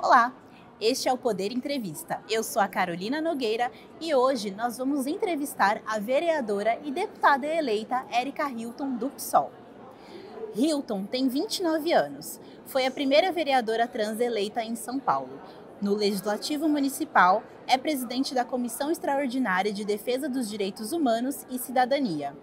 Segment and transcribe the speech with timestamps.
[0.00, 0.32] Olá,
[0.80, 2.22] este é o Poder Entrevista.
[2.30, 3.68] Eu sou a Carolina Nogueira
[4.00, 9.50] e hoje nós vamos entrevistar a vereadora e deputada eleita Érica Hilton do PSOL.
[10.54, 12.40] Hilton tem 29 anos.
[12.64, 15.40] Foi a primeira vereadora trans eleita em São Paulo.
[15.82, 22.36] No Legislativo Municipal, é presidente da Comissão Extraordinária de Defesa dos Direitos Humanos e Cidadania.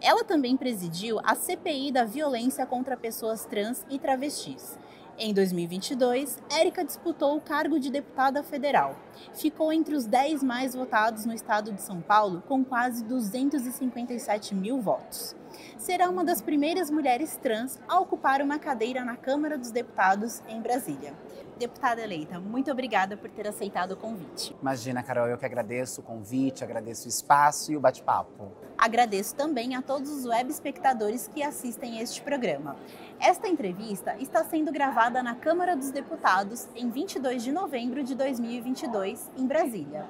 [0.00, 4.78] Ela também presidiu a CPI da violência contra pessoas trans e travestis.
[5.18, 8.94] Em 2022, Érica disputou o cargo de deputada federal.
[9.32, 14.78] Ficou entre os 10 mais votados no estado de São Paulo, com quase 257 mil
[14.78, 15.34] votos.
[15.78, 20.60] Será uma das primeiras mulheres trans a ocupar uma cadeira na Câmara dos Deputados em
[20.60, 21.14] Brasília.
[21.58, 24.54] Deputada eleita, muito obrigada por ter aceitado o convite.
[24.60, 28.52] Imagina, Carol, eu que agradeço o convite, agradeço o espaço e o bate-papo.
[28.76, 32.76] Agradeço também a todos os web espectadores que assistem este programa.
[33.18, 39.30] Esta entrevista está sendo gravada na Câmara dos Deputados em 22 de novembro de 2022,
[39.38, 40.04] em Brasília.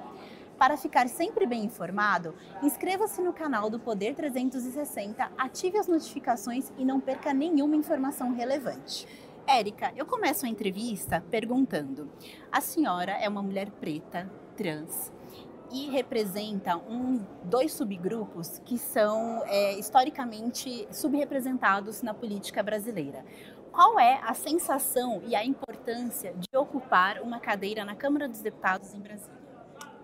[0.57, 6.83] Para ficar sempre bem informado, inscreva-se no canal do Poder 360, ative as notificações e
[6.83, 9.07] não perca nenhuma informação relevante.
[9.45, 12.09] Érica, eu começo a entrevista perguntando:
[12.51, 15.11] a senhora é uma mulher preta, trans,
[15.71, 23.23] e representa um, dois subgrupos que são é, historicamente subrepresentados na política brasileira.
[23.71, 28.91] Qual é a sensação e a importância de ocupar uma cadeira na Câmara dos Deputados
[28.95, 29.36] em Brasília?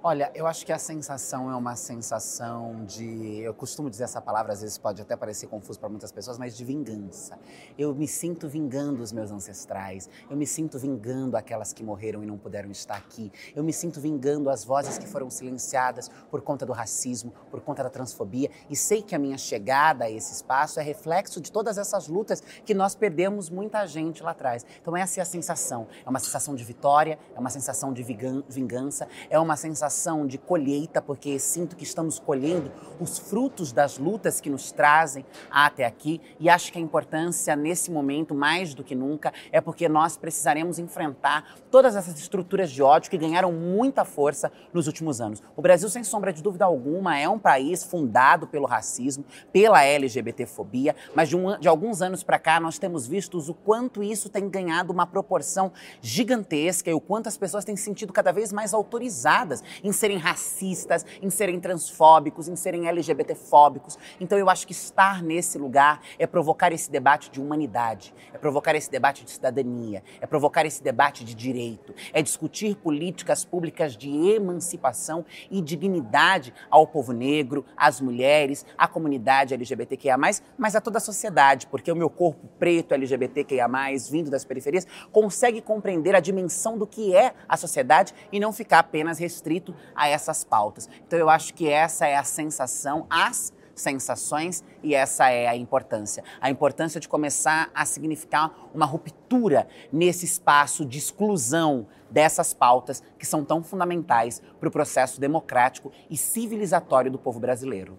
[0.06, 3.40] Olha, eu acho que a sensação é uma sensação de.
[3.40, 6.58] Eu costumo dizer essa palavra, às vezes pode até parecer confuso para muitas pessoas, mas
[6.58, 7.40] de vingança.
[7.78, 10.10] Eu me sinto vingando os meus ancestrais.
[10.30, 13.32] Eu me sinto vingando aquelas que morreram e não puderam estar aqui.
[13.56, 17.82] Eu me sinto vingando as vozes que foram silenciadas por conta do racismo, por conta
[17.82, 18.52] da transfobia.
[18.70, 22.44] E sei que a minha chegada a esse espaço é reflexo de todas essas lutas
[22.66, 24.66] que nós perdemos muita gente lá atrás.
[24.82, 25.88] Então, essa é a sensação.
[26.06, 30.37] É uma sensação de vitória, é uma sensação de vingança, é uma sensação sensação de
[30.37, 36.20] colheita, porque sinto que estamos colhendo os frutos das lutas que nos trazem até aqui.
[36.39, 40.80] E acho que a importância nesse momento, mais do que nunca, é porque nós precisaremos
[40.80, 45.42] enfrentar todas essas estruturas de ódio que ganharam muita força nos últimos anos.
[45.55, 50.95] O Brasil, sem sombra de dúvida alguma, é um país fundado pelo racismo, pela LGBTfobia,
[51.15, 54.49] mas de, um, de alguns anos para cá nós temos visto o quanto isso tem
[54.49, 55.71] ganhado uma proporção
[56.02, 60.17] gigantesca e o quanto as pessoas têm se sentido cada vez mais autorizadas em serem
[60.17, 63.98] racistas, em serem transfóbicos, em serem LGBTfóbicos.
[64.20, 68.76] Então eu acho que estar nesse lugar é provocar esse debate de humanidade, é provocar
[68.76, 74.10] esse debate de cidadania, é provocar esse debate de direito, é discutir políticas públicas de
[74.10, 80.17] emancipação e dignidade ao povo negro, às mulheres, à comunidade LGBTQIA+,
[80.58, 83.67] mas a toda a sociedade, porque o meu corpo preto LGBTQIA+,
[84.10, 88.80] vindo das periferias, consegue compreender a dimensão do que é a sociedade e não ficar
[88.80, 90.89] apenas restrito a essas pautas.
[91.06, 96.23] Então eu acho que essa é a sensação, as sensações e essa é a importância.
[96.39, 103.26] A importância de começar a significar uma ruptura nesse espaço de exclusão dessas pautas que
[103.26, 107.98] são tão fundamentais para o processo democrático e civilizatório do povo brasileiro.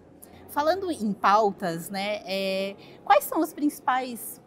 [0.49, 4.41] Falando em pautas, né, é, quais são os principais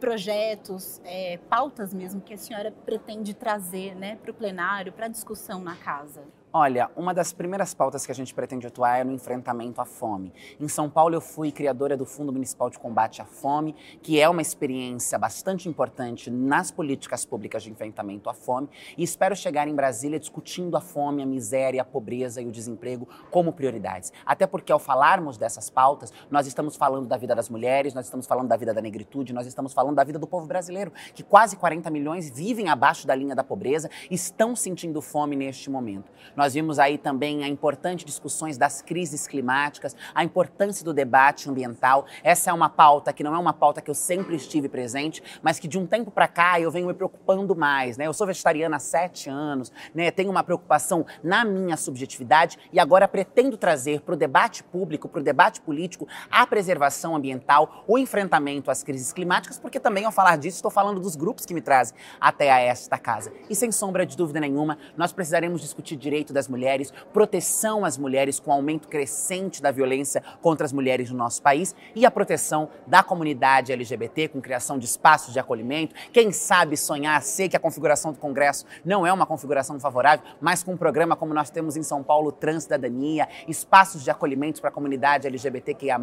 [0.00, 5.60] projetos, é, pautas mesmo que a senhora pretende trazer né, para o plenário, para discussão
[5.60, 6.24] na casa?
[6.54, 10.34] Olha, uma das primeiras pautas que a gente pretende atuar é no enfrentamento à fome.
[10.60, 14.28] Em São Paulo, eu fui criadora do Fundo Municipal de Combate à Fome, que é
[14.28, 18.68] uma experiência bastante importante nas políticas públicas de enfrentamento à fome,
[18.98, 23.08] e espero chegar em Brasília discutindo a fome, a miséria, a pobreza e o desemprego
[23.30, 24.12] como prioridades.
[24.26, 28.26] Até porque, ao falarmos dessas pautas, nós estamos falando da vida das mulheres, nós estamos
[28.26, 31.56] falando da vida da negritude, nós estamos falando da vida do povo brasileiro, que quase
[31.56, 36.12] 40 milhões vivem abaixo da linha da pobreza e estão sentindo fome neste momento.
[36.41, 42.06] Nós vimos aí também a importante discussões das crises climáticas, a importância do debate ambiental.
[42.22, 45.58] Essa é uma pauta que não é uma pauta que eu sempre estive presente, mas
[45.58, 47.96] que de um tempo para cá eu venho me preocupando mais.
[47.96, 48.06] Né?
[48.06, 50.10] Eu sou vegetariana há sete anos, né?
[50.10, 55.20] tenho uma preocupação na minha subjetividade e agora pretendo trazer para o debate público, para
[55.20, 60.36] o debate político, a preservação ambiental, o enfrentamento às crises climáticas, porque também ao falar
[60.36, 63.32] disso estou falando dos grupos que me trazem até a esta casa.
[63.48, 68.40] E sem sombra de dúvida nenhuma, nós precisaremos discutir direitos das mulheres, proteção às mulheres
[68.40, 73.02] com aumento crescente da violência contra as mulheres no nosso país e a proteção da
[73.02, 75.94] comunidade LGBT com criação de espaços de acolhimento.
[76.12, 80.62] Quem sabe sonhar, sei que a configuração do Congresso não é uma configuração favorável, mas
[80.62, 84.72] com um programa como nós temos em São Paulo, Transcidadania, espaços de acolhimento para a
[84.72, 86.00] comunidade LGBTQIA+,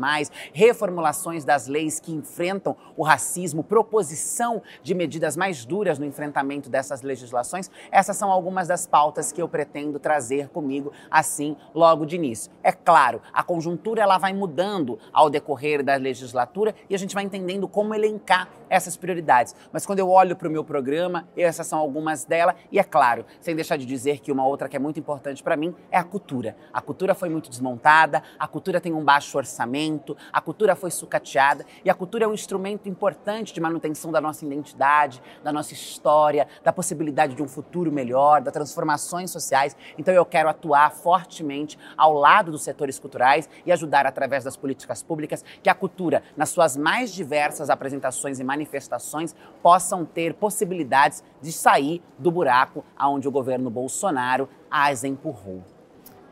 [0.54, 7.02] reformulações das leis que enfrentam o racismo, proposição de medidas mais duras no enfrentamento dessas
[7.02, 10.19] legislações, essas são algumas das pautas que eu pretendo trazer
[10.50, 12.52] comigo assim logo de início.
[12.64, 17.24] É claro, a conjuntura ela vai mudando ao decorrer da legislatura e a gente vai
[17.24, 19.56] entendendo como elencar essas prioridades.
[19.72, 23.26] Mas quando eu olho para o meu programa, essas são algumas delas e é claro,
[23.42, 26.04] sem deixar de dizer que uma outra que é muito importante para mim é a
[26.04, 26.56] cultura.
[26.72, 31.66] A cultura foi muito desmontada, a cultura tem um baixo orçamento, a cultura foi sucateada
[31.84, 36.48] e a cultura é um instrumento importante de manutenção da nossa identidade, da nossa história,
[36.64, 39.76] da possibilidade de um futuro melhor, das transformações sociais.
[39.98, 45.04] Então eu quero atuar fortemente ao lado dos setores culturais e ajudar através das políticas
[45.04, 51.52] públicas que a cultura, nas suas mais diversas apresentações e manifestações, possam ter possibilidades de
[51.52, 55.64] sair do buraco aonde o governo Bolsonaro as empurrou.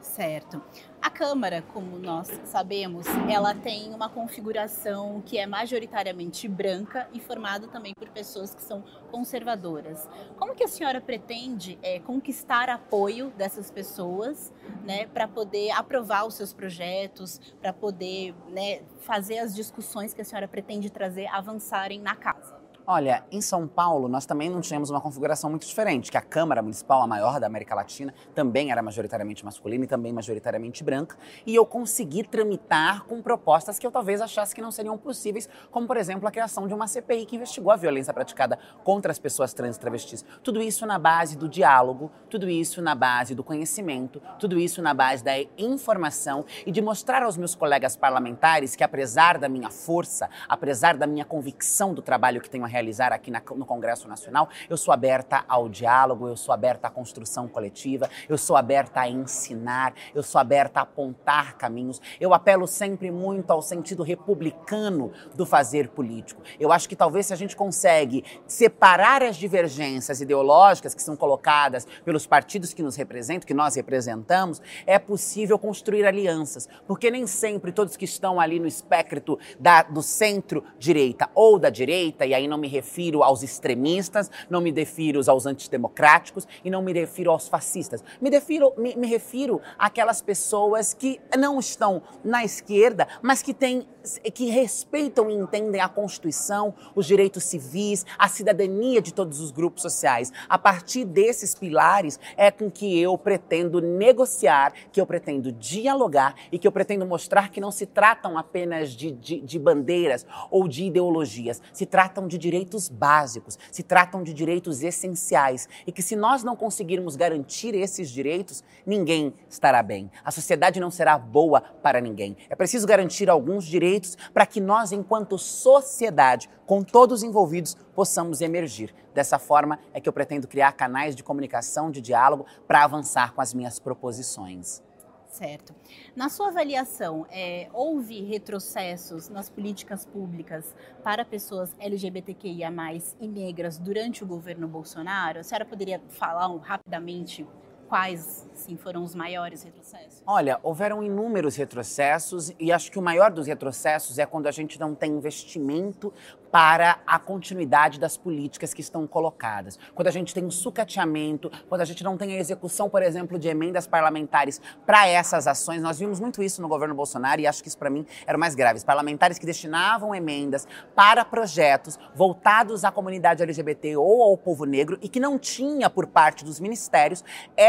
[0.02, 0.62] Certo.
[1.02, 7.68] A Câmara, como nós sabemos, ela tem uma configuração que é majoritariamente branca e formada
[7.68, 10.08] também por pessoas que são conservadoras.
[10.38, 14.52] Como que a senhora pretende é, conquistar apoio dessas pessoas,
[14.84, 20.26] né, para poder aprovar os seus projetos, para poder né, fazer as discussões que a
[20.26, 22.57] senhora pretende trazer avançarem na casa?
[22.90, 26.62] Olha, em São Paulo nós também não tínhamos uma configuração muito diferente, que a Câmara
[26.62, 31.54] Municipal, a maior da América Latina, também era majoritariamente masculina e também majoritariamente branca, e
[31.54, 35.98] eu consegui tramitar com propostas que eu talvez achasse que não seriam possíveis, como por
[35.98, 39.76] exemplo a criação de uma CPI que investigou a violência praticada contra as pessoas trans
[39.76, 40.24] e travestis.
[40.42, 44.94] Tudo isso na base do diálogo, tudo isso na base do conhecimento, tudo isso na
[44.94, 50.30] base da informação e de mostrar aos meus colegas parlamentares que apesar da minha força,
[50.48, 54.48] apesar da minha convicção do trabalho que tenho a realizar aqui na, no Congresso Nacional.
[54.70, 59.10] Eu sou aberta ao diálogo, eu sou aberta à construção coletiva, eu sou aberta a
[59.10, 62.00] ensinar, eu sou aberta a apontar caminhos.
[62.20, 66.42] Eu apelo sempre muito ao sentido republicano do fazer político.
[66.60, 71.88] Eu acho que talvez se a gente consegue separar as divergências ideológicas que são colocadas
[72.06, 77.72] pelos partidos que nos representam, que nós representamos, é possível construir alianças, porque nem sempre
[77.72, 82.58] todos que estão ali no espectro da, do centro-direita ou da direita, e aí não
[82.58, 87.48] me me refiro aos extremistas, não me refiro aos antidemocráticos e não me refiro aos
[87.48, 88.04] fascistas.
[88.20, 93.88] Me, refiro, me, me refiro àquelas pessoas que não estão na esquerda, mas que têm
[94.34, 99.82] que respeitam e entendem a Constituição, os direitos civis, a cidadania de todos os grupos
[99.82, 100.32] sociais.
[100.48, 106.60] A partir desses pilares é com que eu pretendo negociar, que eu pretendo dialogar e
[106.60, 110.86] que eu pretendo mostrar que não se tratam apenas de, de, de bandeiras ou de
[110.86, 116.44] ideologias, se tratam de direitos básicos, se tratam de direitos essenciais e que se nós
[116.44, 120.12] não conseguirmos garantir esses direitos, ninguém estará bem.
[120.24, 122.38] A sociedade não será boa para ninguém.
[122.50, 123.97] É preciso garantir alguns direitos
[124.34, 128.94] para que nós, enquanto sociedade, com todos envolvidos, possamos emergir.
[129.14, 133.42] Dessa forma é que eu pretendo criar canais de comunicação, de diálogo, para avançar com
[133.42, 134.82] as minhas proposições.
[135.30, 135.76] Certo.
[136.16, 142.72] Na sua avaliação, é, houve retrocessos nas políticas públicas para pessoas LGBTQIA+,
[143.20, 145.40] e negras durante o governo Bolsonaro?
[145.40, 147.46] A senhora poderia falar um, rapidamente
[147.88, 150.22] quais sim, foram os maiores retrocessos?
[150.26, 154.80] Olha, houveram inúmeros retrocessos e acho que o maior dos retrocessos é quando a gente
[154.80, 156.14] não tem investimento
[156.52, 159.78] para a continuidade das políticas que estão colocadas.
[159.94, 163.38] Quando a gente tem um sucateamento, quando a gente não tem a execução, por exemplo,
[163.38, 167.62] de emendas parlamentares para essas ações, nós vimos muito isso no governo Bolsonaro e acho
[167.62, 168.78] que isso para mim era o mais grave.
[168.78, 174.98] Os parlamentares que destinavam emendas para projetos voltados à comunidade LGBT ou ao povo negro
[175.02, 177.24] e que não tinha por parte dos ministérios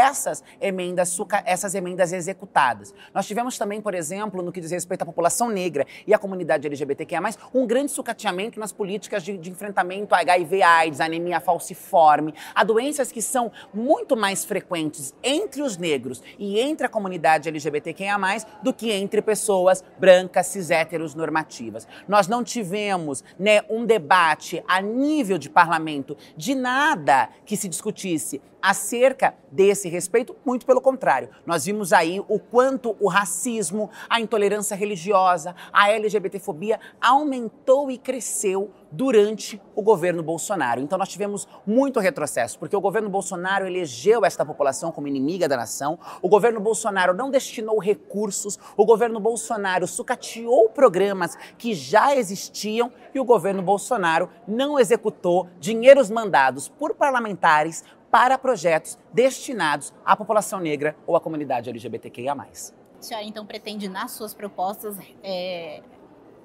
[0.08, 2.94] essas emendas, essas emendas executadas.
[3.14, 6.66] Nós tivemos também, por exemplo, no que diz respeito à população negra e à comunidade
[6.66, 7.20] LGBTQIA+,
[7.54, 13.12] um grande sucateamento nas políticas de, de enfrentamento a HIV AIDS, anemia falciforme, a doenças
[13.12, 18.18] que são muito mais frequentes entre os negros e entre a comunidade LGBTQIA+,
[18.62, 21.86] do que entre pessoas brancas, cis héteros normativas.
[22.06, 28.40] Nós não tivemos né, um debate a nível de parlamento de nada que se discutisse
[28.60, 31.28] acerca desse respeito, muito pelo contrário.
[31.44, 38.70] Nós vimos aí o quanto o racismo, a intolerância religiosa, a LGBTfobia aumentou e cresceu
[38.90, 40.80] durante o governo Bolsonaro.
[40.80, 45.56] Então nós tivemos muito retrocesso, porque o governo Bolsonaro elegeu esta população como inimiga da
[45.56, 52.90] nação, o governo Bolsonaro não destinou recursos, o governo Bolsonaro sucateou programas que já existiam
[53.14, 60.60] e o governo Bolsonaro não executou dinheiros mandados por parlamentares para projetos destinados à população
[60.60, 62.34] negra ou à comunidade LGBTQIA+.
[62.34, 65.82] A senhora então pretende nas suas propostas é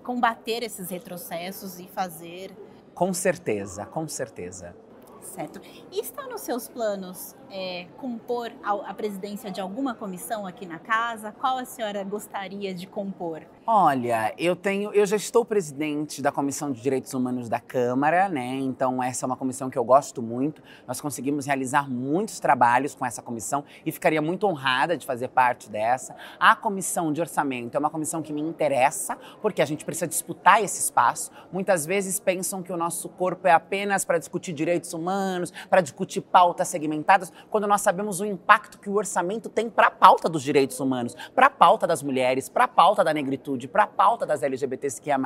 [0.03, 2.51] combater esses retrocessos e fazer.
[2.93, 4.75] Com certeza, com certeza.
[5.22, 5.62] Certo.
[5.91, 11.31] E está nos seus planos é, compor a, presidência de alguma comissão aqui na casa?
[11.31, 13.43] Qual a senhora gostaria de compor?
[13.65, 18.55] Olha, eu tenho, eu já estou presidente da Comissão de Direitos Humanos da Câmara, né?
[18.55, 20.63] Então essa é uma comissão que eu gosto muito.
[20.88, 25.69] Nós conseguimos realizar muitos trabalhos com essa comissão e ficaria muito honrada de fazer parte
[25.69, 26.15] dessa.
[26.39, 30.63] A comissão de orçamento é uma comissão que me interessa porque a gente precisa disputar
[30.63, 31.31] esse espaço.
[31.51, 36.22] Muitas vezes pensam que o nosso corpo é apenas para discutir direitos humanos, para discutir
[36.22, 40.43] pautas segmentadas quando nós sabemos o impacto que o orçamento tem para a pauta dos
[40.43, 44.25] direitos humanos, para a pauta das mulheres, para a pauta da negritude, para a pauta
[44.25, 45.19] das LGBTQIA+.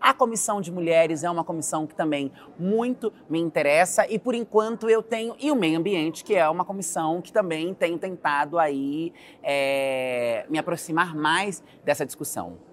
[0.00, 4.88] A Comissão de Mulheres é uma comissão que também muito me interessa e por enquanto
[4.88, 9.12] eu tenho e o meio ambiente que é uma comissão que também tenho tentado aí
[9.42, 12.71] é, me aproximar mais dessa discussão.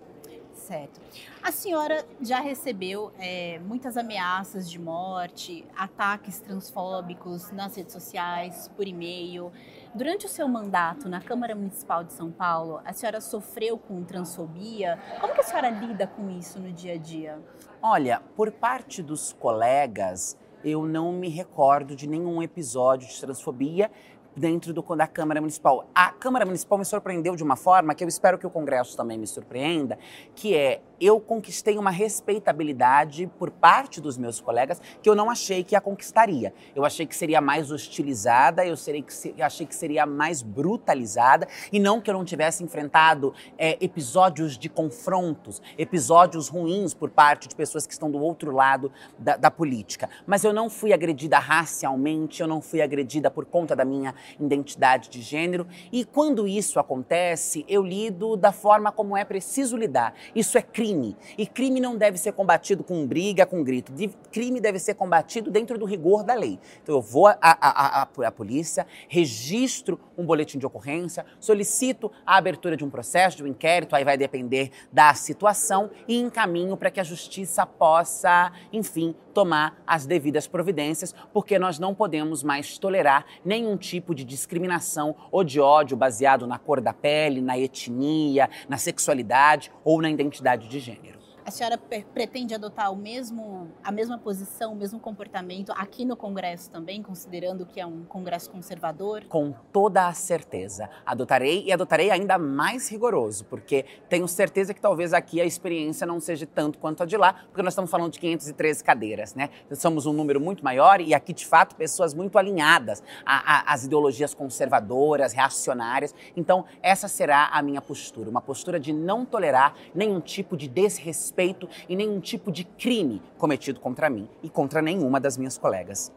[0.69, 1.01] Certo.
[1.41, 8.87] A senhora já recebeu é, muitas ameaças de morte, ataques transfóbicos nas redes sociais, por
[8.87, 9.51] e-mail.
[9.95, 14.99] Durante o seu mandato na Câmara Municipal de São Paulo, a senhora sofreu com transfobia?
[15.19, 17.39] Como que a senhora lida com isso no dia a dia?
[17.81, 23.89] Olha, por parte dos colegas, eu não me recordo de nenhum episódio de transfobia
[24.39, 25.89] dentro do, da Câmara Municipal.
[25.93, 29.17] A Câmara Municipal me surpreendeu de uma forma que eu espero que o Congresso também
[29.17, 29.99] me surpreenda,
[30.33, 35.63] que é eu conquistei uma respeitabilidade por parte dos meus colegas que eu não achei
[35.63, 36.53] que a conquistaria.
[36.75, 41.47] Eu achei que seria mais hostilizada, eu, serei que, eu achei que seria mais brutalizada
[41.71, 47.47] e não que eu não tivesse enfrentado é, episódios de confrontos, episódios ruins por parte
[47.47, 50.09] de pessoas que estão do outro lado da, da política.
[50.25, 55.09] Mas eu não fui agredida racialmente, eu não fui agredida por conta da minha identidade
[55.09, 60.13] de gênero e quando isso acontece, eu lido da forma como é preciso lidar.
[60.35, 61.15] Isso é crime crime.
[61.37, 63.93] E crime não deve ser combatido com briga, com grito.
[64.31, 66.59] Crime deve ser combatido dentro do rigor da lei.
[66.81, 72.89] Então eu vou à polícia, registro um boletim de ocorrência, solicito a abertura de um
[72.89, 77.65] processo, de um inquérito, aí vai depender da situação, e encaminho para que a justiça
[77.65, 84.25] possa, enfim, tomar as devidas providências, porque nós não podemos mais tolerar nenhum tipo de
[84.25, 90.09] discriminação ou de ódio baseado na cor da pele, na etnia, na sexualidade ou na
[90.09, 91.18] identidade de gênero.
[91.49, 91.79] A senhora
[92.13, 97.65] pretende adotar o mesmo, a mesma posição, o mesmo comportamento aqui no Congresso também, considerando
[97.65, 99.23] que é um Congresso conservador?
[99.27, 100.87] Com toda a certeza.
[101.03, 106.19] Adotarei e adotarei ainda mais rigoroso, porque tenho certeza que talvez aqui a experiência não
[106.19, 109.49] seja tanto quanto a de lá, porque nós estamos falando de 513 cadeiras, né?
[109.73, 115.33] Somos um número muito maior e aqui, de fato, pessoas muito alinhadas às ideologias conservadoras,
[115.33, 116.13] reacionárias.
[116.37, 121.38] Então, essa será a minha postura, uma postura de não tolerar nenhum tipo de desrespeito
[121.39, 126.11] respeito e nenhum tipo de crime cometido contra mim e contra nenhuma das minhas colegas.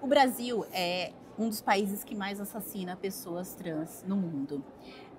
[0.00, 4.62] O Brasil é um dos países que mais assassina pessoas trans no mundo.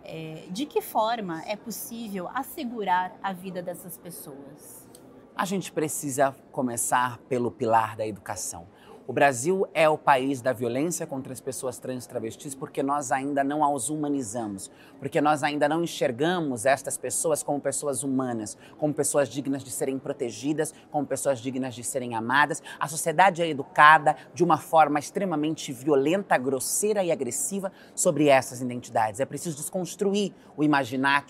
[0.03, 4.87] É, de que forma é possível assegurar a vida dessas pessoas?
[5.35, 8.67] A gente precisa começar pelo pilar da educação.
[9.09, 13.09] O Brasil é o país da violência contra as pessoas trans e travestis porque nós
[13.09, 18.93] ainda não as humanizamos, porque nós ainda não enxergamos estas pessoas como pessoas humanas, como
[18.93, 22.61] pessoas dignas de serem protegidas, como pessoas dignas de serem amadas.
[22.77, 29.21] A sociedade é educada de uma forma extremamente violenta, grosseira e agressiva sobre essas identidades.
[29.21, 30.63] É preciso desconstruir o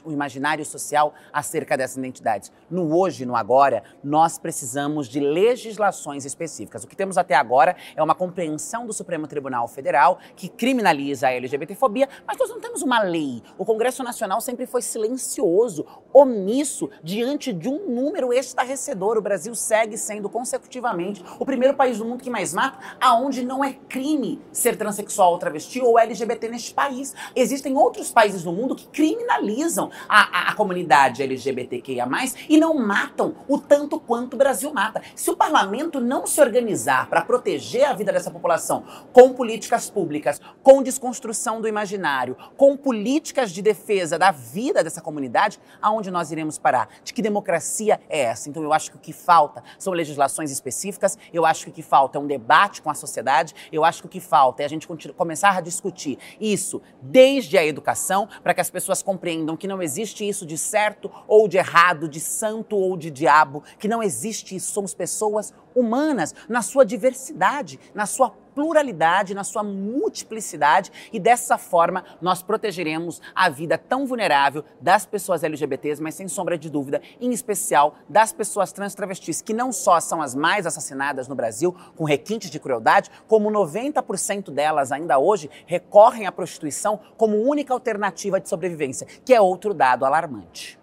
[0.03, 2.51] o imaginário social acerca dessas identidades.
[2.71, 6.83] No hoje, no agora, nós precisamos de legislações específicas.
[6.83, 11.27] O que temos até agora agora é uma compreensão do Supremo Tribunal Federal que criminaliza
[11.27, 13.41] a LGBTfobia, mas nós não temos uma lei.
[13.57, 19.17] O Congresso Nacional sempre foi silencioso, omisso diante de um número estarrecedor.
[19.17, 23.63] O Brasil segue sendo consecutivamente o primeiro país do mundo que mais mata, aonde não
[23.63, 27.13] é crime ser transexual ou travesti ou LGBT neste país.
[27.35, 32.07] Existem outros países no mundo que criminalizam a, a, a comunidade LGBTQIA+,
[32.47, 35.01] e não matam o tanto quanto o Brasil mata.
[35.15, 39.89] Se o parlamento não se organizar para proteger proteger a vida dessa população com políticas
[39.89, 46.31] públicas, com desconstrução do imaginário, com políticas de defesa da vida dessa comunidade, aonde nós
[46.31, 46.87] iremos parar?
[47.03, 48.49] De que democracia é essa?
[48.49, 51.81] Então eu acho que o que falta são legislações específicas, eu acho que o que
[51.81, 54.69] falta é um debate com a sociedade, eu acho que o que falta é a
[54.69, 59.81] gente começar a discutir isso desde a educação, para que as pessoas compreendam que não
[59.81, 64.55] existe isso de certo ou de errado, de santo ou de diabo, que não existe
[64.55, 64.71] isso.
[64.71, 72.03] Somos pessoas humanas na sua diversidade, na sua pluralidade, na sua multiplicidade e dessa forma
[72.19, 77.31] nós protegeremos a vida tão vulnerável das pessoas LGBTs, mas sem sombra de dúvida, em
[77.31, 82.03] especial das pessoas trans travestis, que não só são as mais assassinadas no Brasil, com
[82.03, 88.49] requintes de crueldade, como 90% delas ainda hoje recorrem à prostituição como única alternativa de
[88.49, 90.76] sobrevivência, que é outro dado alarmante.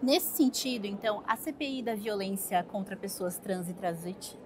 [0.00, 3.74] Nesse sentido, então, a CPI da violência contra pessoas trans e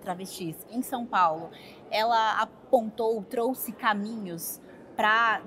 [0.01, 1.51] travestis em São Paulo,
[1.91, 4.59] ela apontou, trouxe caminhos
[4.97, 5.43] para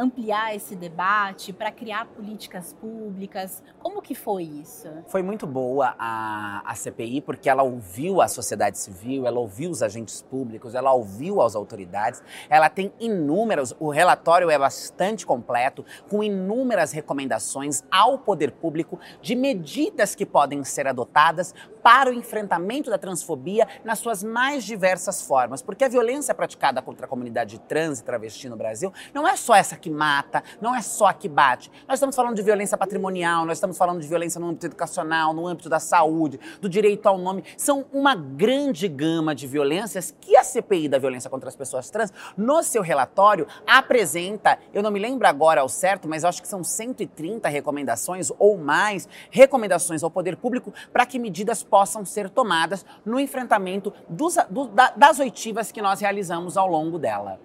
[0.00, 3.62] ampliar esse debate, para criar políticas públicas?
[3.78, 4.88] Como que foi isso?
[5.06, 9.82] Foi muito boa a, a CPI, porque ela ouviu a sociedade civil, ela ouviu os
[9.82, 16.22] agentes públicos, ela ouviu as autoridades, ela tem inúmeros, o relatório é bastante completo, com
[16.22, 22.98] inúmeras recomendações ao poder público de medidas que podem ser adotadas para o enfrentamento da
[22.98, 25.62] transfobia nas suas mais diversas formas.
[25.62, 29.54] Porque a violência praticada contra a comunidade trans e travesti no Brasil não é só
[29.54, 31.70] essa que mata, não é só a que bate.
[31.88, 35.46] Nós estamos falando de violência patrimonial, nós estamos falando de violência no âmbito educacional, no
[35.46, 37.44] âmbito da saúde, do direito ao nome.
[37.56, 42.12] São uma grande gama de violências que a CPI da violência contra as pessoas trans,
[42.36, 46.62] no seu relatório, apresenta, eu não me lembro agora ao certo, mas acho que são
[46.62, 53.18] 130 recomendações ou mais, recomendações ao poder público para que medidas possam ser tomadas no
[53.18, 57.40] enfrentamento dos, do, da, das oitivas que nós realizamos ao longo dela.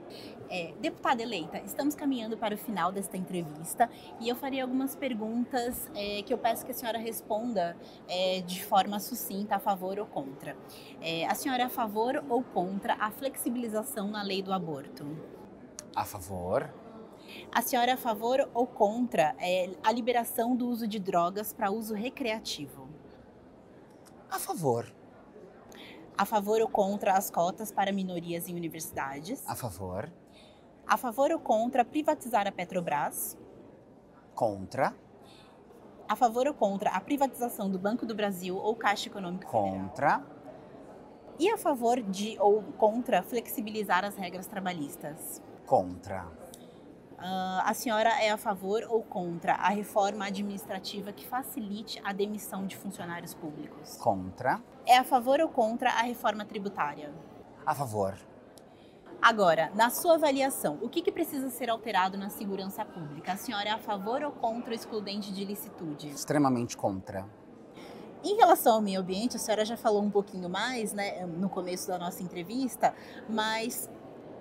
[0.49, 5.89] É, deputada eleita, estamos caminhando para o final desta entrevista e eu faria algumas perguntas
[5.95, 7.75] é, que eu peço que a senhora responda
[8.07, 10.55] é, de forma sucinta, a favor ou contra.
[11.01, 15.05] É, a senhora é a favor ou contra a flexibilização na lei do aborto?
[15.95, 16.69] A favor.
[17.51, 21.71] A senhora é a favor ou contra é, a liberação do uso de drogas para
[21.71, 22.87] uso recreativo?
[24.29, 24.85] A favor.
[26.17, 29.43] A favor ou contra as cotas para minorias em universidades?
[29.47, 30.09] A favor.
[30.87, 33.37] A favor ou contra privatizar a Petrobras?
[34.33, 34.93] Contra.
[36.07, 40.19] A favor ou contra a privatização do Banco do Brasil ou Caixa Econômica Contra.
[40.19, 40.35] Federal?
[41.37, 45.41] E a favor de ou contra flexibilizar as regras trabalhistas?
[45.65, 46.25] Contra.
[47.17, 52.67] Uh, a senhora é a favor ou contra a reforma administrativa que facilite a demissão
[52.67, 53.97] de funcionários públicos?
[53.97, 54.61] Contra.
[54.85, 57.13] É a favor ou contra a reforma tributária?
[57.65, 58.15] A favor.
[59.21, 63.33] Agora, na sua avaliação, o que, que, precisa ser alterado na segurança pública?
[63.33, 66.09] A senhora é a favor ou contra o excludente de licitude?
[66.09, 67.25] Extremamente contra.
[68.23, 71.87] Em relação ao meio ambiente, a senhora já falou um pouquinho mais né, no começo
[71.87, 72.93] da nossa entrevista,
[73.29, 73.89] mas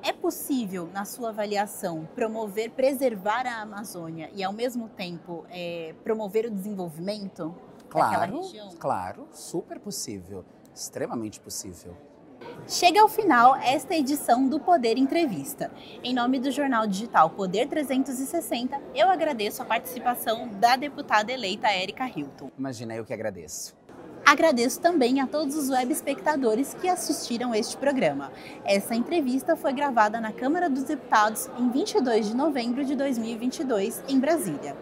[0.05, 6.45] é possível, na sua avaliação, promover, preservar a Amazônia e, ao mesmo tempo, é, promover
[6.47, 7.55] o desenvolvimento
[7.89, 8.71] claro, daquela região?
[8.79, 11.97] Claro, super possível, extremamente possível.
[12.69, 15.71] Chega ao final esta edição do Poder Entrevista.
[16.03, 22.07] Em nome do jornal digital Poder 360, eu agradeço a participação da deputada eleita Érica
[22.07, 22.51] Hilton.
[22.59, 23.75] Imagina, eu que agradeço.
[24.27, 28.33] Agradeço também a todos os web espectadores que assistiram este programa.
[28.65, 34.19] Essa entrevista foi gravada na Câmara dos Deputados em 22 de novembro de 2022, em
[34.19, 34.75] Brasília.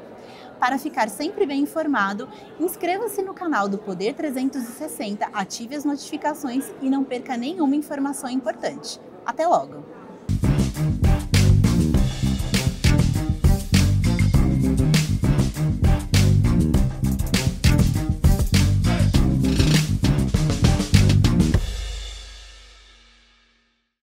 [0.61, 2.29] Para ficar sempre bem informado,
[2.61, 9.01] inscreva-se no canal do Poder 360, ative as notificações e não perca nenhuma informação importante.
[9.27, 10.02] Até logo!